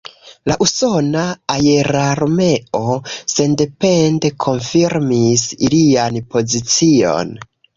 La 0.51 0.55
Usona 0.65 1.25
Aerarmeo 1.55 2.87
sendepende 3.35 4.33
konfirmis 4.47 5.47
ilian 5.69 6.19
pozicion. 6.35 7.37